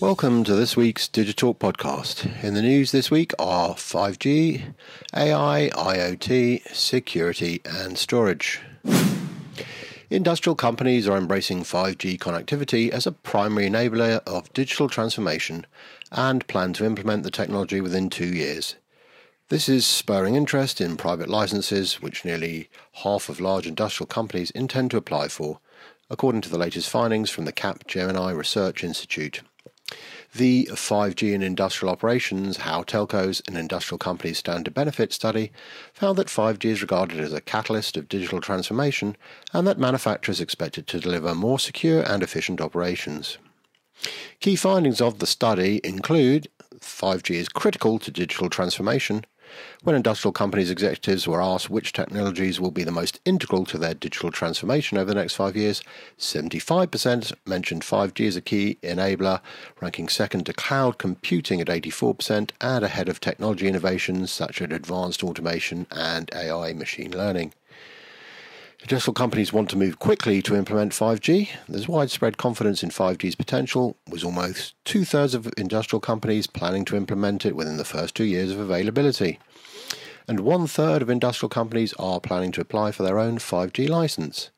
[0.00, 2.42] Welcome to this week's Digitalk podcast.
[2.42, 4.74] In the news this week are 5G,
[5.14, 8.60] AI, IoT, security, and storage.
[10.10, 15.66] Industrial companies are embracing 5G connectivity as a primary enabler of digital transformation
[16.10, 18.74] and plan to implement the technology within two years.
[19.48, 22.68] This is spurring interest in private licenses, which nearly
[23.04, 25.60] half of large industrial companies intend to apply for,
[26.10, 29.42] according to the latest findings from the Capgemini Research Institute.
[30.34, 35.52] The 5G in Industrial Operations How Telcos and Industrial Companies Stand to Benefit study
[35.94, 39.16] found that 5G is regarded as a catalyst of digital transformation
[39.52, 43.38] and that manufacturers expected to deliver more secure and efficient operations.
[44.40, 46.48] Key findings of the study include
[46.80, 49.24] 5G is critical to digital transformation,
[49.82, 53.94] when industrial companies' executives were asked which technologies will be the most integral to their
[53.94, 55.82] digital transformation over the next five years,
[56.18, 59.40] 75% mentioned 5G as a key enabler,
[59.80, 65.22] ranking second to cloud computing at 84% and ahead of technology innovations such as advanced
[65.22, 67.52] automation and AI machine learning.
[68.82, 71.48] Industrial companies want to move quickly to implement 5G.
[71.68, 76.96] There's widespread confidence in 5G's potential, with almost two thirds of industrial companies planning to
[76.96, 79.40] implement it within the first two years of availability.
[80.28, 84.50] And one third of industrial companies are planning to apply for their own 5G license.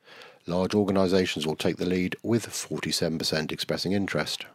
[0.47, 4.47] Large organizations will take the lead, with 47% expressing interest.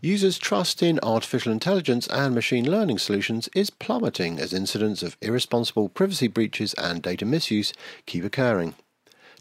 [0.00, 5.88] Users' trust in artificial intelligence and machine learning solutions is plummeting as incidents of irresponsible
[5.88, 7.72] privacy breaches and data misuse
[8.06, 8.76] keep occurring.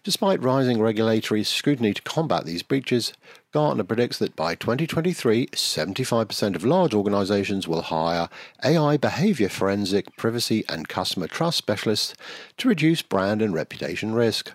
[0.04, 3.14] Despite rising regulatory scrutiny to combat these breaches,
[3.52, 8.28] Gartner predicts that by 2023, 75% of large organizations will hire
[8.64, 12.16] AI behavior forensic, privacy, and customer trust specialists
[12.58, 14.54] to reduce brand and reputation risk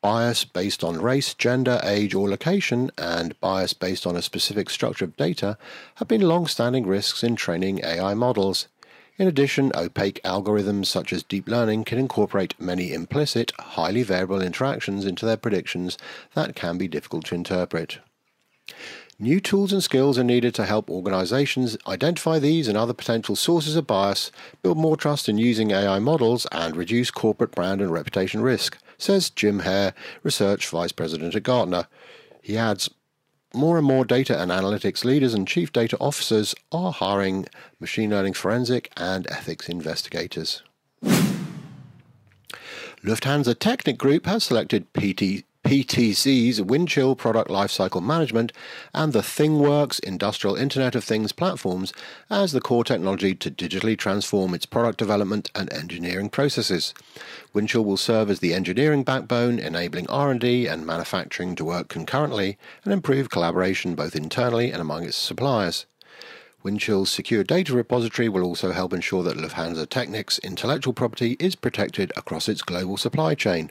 [0.00, 5.04] bias based on race, gender, age, or location, and bias based on a specific structure
[5.04, 5.58] of data
[5.96, 8.68] have been long standing risks in training AI models.
[9.16, 15.04] In addition, opaque algorithms such as deep learning can incorporate many implicit, highly variable interactions
[15.04, 15.98] into their predictions
[16.34, 17.98] that can be difficult to interpret.
[19.18, 23.74] New tools and skills are needed to help organizations identify these and other potential sources
[23.74, 24.30] of bias,
[24.62, 29.30] build more trust in using AI models, and reduce corporate brand and reputation risk, says
[29.30, 31.86] Jim Hare, Research Vice President at Gartner.
[32.42, 32.90] He adds,
[33.54, 37.46] more and more data and analytics leaders and chief data officers are hiring
[37.80, 40.62] machine learning forensic and ethics investigators.
[43.02, 48.54] Lufthansa Technik Group has selected PT, PTC's Windchill product lifecycle management,
[48.94, 51.92] and the ThingWorx industrial Internet of Things platforms
[52.30, 56.94] as the core technology to digitally transform its product development and engineering processes.
[57.54, 62.94] Windchill will serve as the engineering backbone, enabling R&D and manufacturing to work concurrently and
[62.94, 65.84] improve collaboration both internally and among its suppliers.
[66.64, 72.10] Windchill's secure data repository will also help ensure that Lufthansa Technik's intellectual property is protected
[72.16, 73.70] across its global supply chain.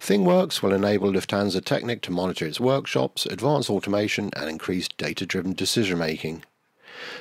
[0.00, 5.52] ThingWorx will enable Lufthansa Technik to monitor its workshops, advance automation, and increase data driven
[5.52, 6.44] decision making.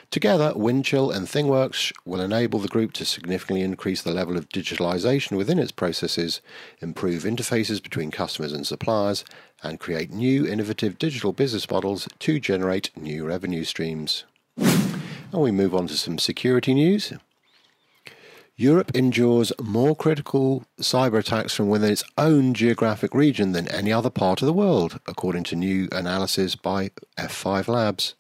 [0.10, 5.38] Together, Windchill and ThingWorx will enable the group to significantly increase the level of digitalization
[5.38, 6.42] within its processes,
[6.80, 9.26] improve interfaces between customers and suppliers,
[9.62, 14.24] and create new innovative digital business models to generate new revenue streams.
[14.58, 17.14] And we move on to some security news.
[18.60, 24.10] Europe endures more critical cyber attacks from within its own geographic region than any other
[24.10, 28.16] part of the world, according to new analysis by F5 Labs.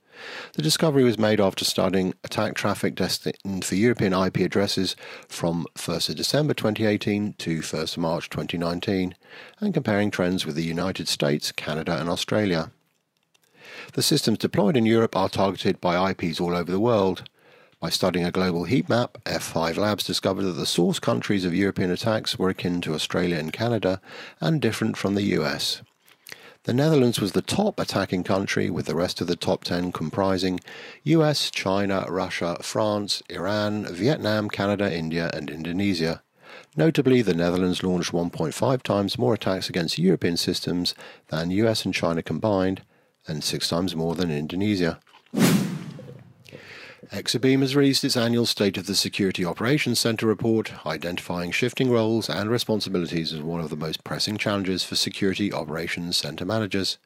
[0.54, 4.96] The discovery was made after studying attack traffic destined for European IP addresses
[5.28, 9.16] from 1st December 2018 to 1st March 2019
[9.60, 12.70] and comparing trends with the United States, Canada, and Australia.
[13.94, 17.24] The systems deployed in Europe are targeted by IPs all over the world.
[17.80, 21.92] By studying a global heat map, F5 Labs discovered that the source countries of European
[21.92, 24.02] attacks were akin to Australia and Canada
[24.42, 25.84] and different from the US.
[26.64, 30.60] The Netherlands was the top attacking country, with the rest of the top 10 comprising
[31.04, 36.24] US, China, Russia, France, Iran, Vietnam, Canada, India, and Indonesia.
[36.76, 40.96] Notably, the Netherlands launched 1.5 times more attacks against European systems
[41.28, 42.82] than US and China combined,
[43.28, 45.00] and six times more than Indonesia.
[47.12, 52.30] Exabeam has released its annual State of the Security Operations Center report, identifying shifting roles
[52.30, 56.98] and responsibilities as one of the most pressing challenges for security operations center managers.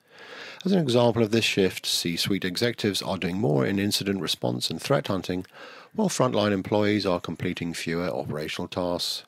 [0.65, 4.71] As an example of this shift, C suite executives are doing more in incident response
[4.71, 5.45] and threat hunting,
[5.93, 9.25] while frontline employees are completing fewer operational tasks.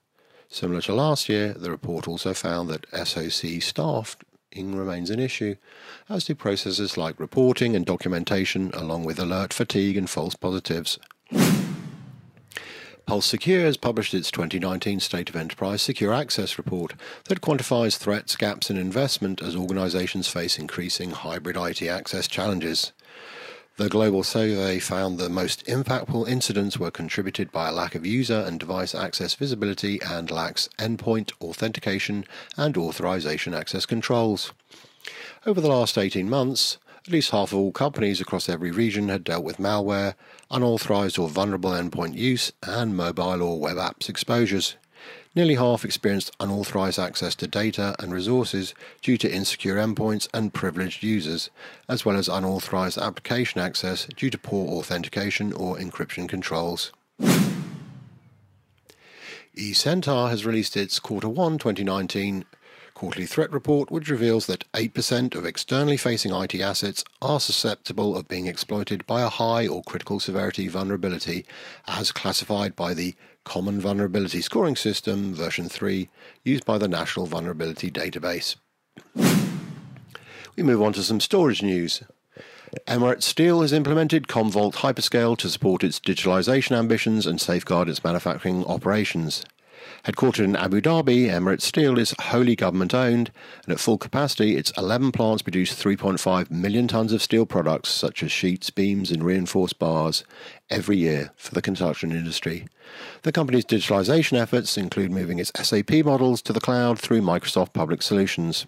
[0.50, 3.62] Similar to last year, the report also found that SOC
[4.54, 5.56] staffing remains an issue,
[6.08, 11.00] as do processes like reporting and documentation, along with alert fatigue and false positives.
[13.08, 16.94] Pulse Secure has published its 2019 State of Enterprise Secure Access report
[17.26, 22.94] that quantifies threats, gaps, and investment as organizations face increasing hybrid IT access challenges.
[23.76, 28.44] The global survey found the most impactful incidents were contributed by a lack of user
[28.46, 32.26] and device access visibility and lacks endpoint authentication
[32.56, 34.54] and authorization access controls.
[35.48, 36.78] Over the last 18 months,
[37.08, 40.14] at least half of all companies across every region had dealt with malware,
[40.52, 44.76] unauthorized or vulnerable endpoint use, and mobile or web apps exposures.
[45.36, 51.02] Nearly half experienced unauthorized access to data and resources due to insecure endpoints and privileged
[51.02, 51.50] users,
[51.90, 56.92] as well as unauthorized application access due to poor authentication or encryption controls.
[59.58, 62.46] eCentar has released its Quarter 1 2019
[62.94, 68.28] quarterly threat report, which reveals that 8% of externally facing IT assets are susceptible of
[68.28, 71.44] being exploited by a high or critical severity vulnerability,
[71.88, 76.10] as classified by the Common Vulnerability Scoring System version 3
[76.44, 78.56] used by the National Vulnerability Database.
[80.56, 82.04] We move on to some storage news.
[82.88, 88.66] Emirates Steel has implemented Commvault Hyperscale to support its digitalization ambitions and safeguard its manufacturing
[88.66, 89.44] operations.
[90.06, 93.32] Headquartered in Abu Dhabi, Emirates Steel is wholly government owned,
[93.64, 98.24] and at full capacity, its 11 plants produce 3.5 million tons of steel products such
[98.24, 100.24] as sheets, beams, and reinforced bars
[100.70, 102.68] every year for the construction industry.
[103.22, 108.02] The company's digitalization efforts include moving its SAP models to the cloud through Microsoft Public
[108.02, 108.66] Solutions.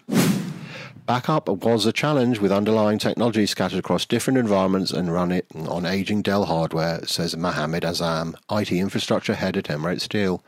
[1.06, 6.22] Backup was a challenge with underlying technology scattered across different environments and running on aging
[6.22, 10.42] Dell hardware, says Mohammed Azam, IT infrastructure head at Emirates Steel.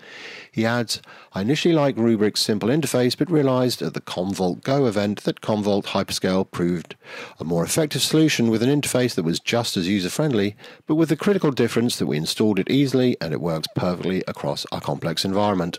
[0.51, 1.01] He adds,
[1.33, 5.85] I initially liked Rubrik's simple interface, but realized at the Commvault Go event that Commvault
[5.85, 6.97] Hyperscale proved
[7.39, 10.57] a more effective solution with an interface that was just as user friendly,
[10.89, 14.67] but with the critical difference that we installed it easily and it works perfectly across
[14.73, 15.79] our complex environment.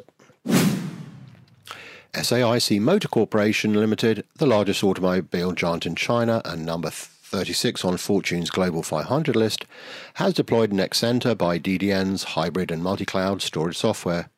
[2.14, 8.50] SAIC Motor Corporation Limited, the largest automobile giant in China and number 36 on Fortune's
[8.50, 9.66] Global 500 list,
[10.16, 14.30] has deployed Nexenta by DDN's hybrid and multi-cloud storage software.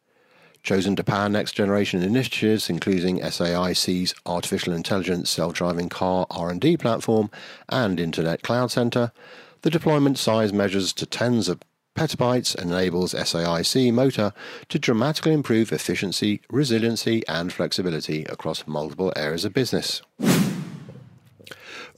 [0.63, 7.31] Chosen to power next generation initiatives, including SAIC's artificial intelligence self-driving car R&D platform
[7.69, 9.13] and Internet Cloud Center,
[9.62, 11.62] the deployment size measures to tens of
[11.95, 14.33] petabytes enables SAIC Motor
[14.69, 20.01] to dramatically improve efficiency, resiliency, and flexibility across multiple areas of business.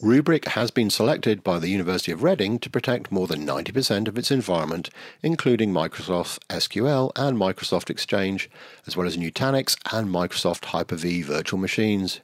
[0.01, 4.17] Rubrik has been selected by the University of Reading to protect more than 90% of
[4.17, 4.89] its environment,
[5.21, 8.49] including Microsoft SQL and Microsoft Exchange,
[8.85, 12.19] as well as Nutanix and Microsoft Hyper-V virtual machines.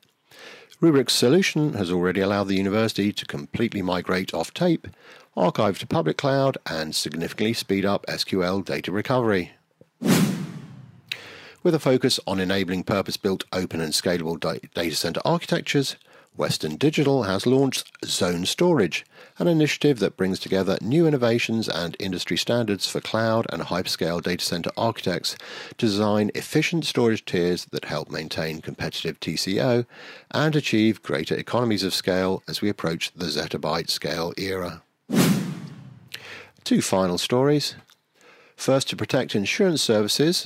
[0.82, 4.88] Rubrik's solution has already allowed the university to completely migrate off tape,
[5.36, 9.52] archive to public cloud, and significantly speed up SQL data recovery.
[11.62, 14.40] With a focus on enabling purpose built open and scalable
[14.74, 15.98] data center architectures,
[16.38, 19.06] Western Digital has launched Zone Storage,
[19.40, 24.44] an initiative that brings together new innovations and industry standards for cloud and hyperscale data
[24.44, 25.38] center architects
[25.78, 29.86] to design efficient storage tiers that help maintain competitive TCO
[30.32, 34.82] and achieve greater economies of scale as we approach the zettabyte scale era.
[36.66, 37.76] Two final stories.
[38.58, 40.46] First, to protect insurance services,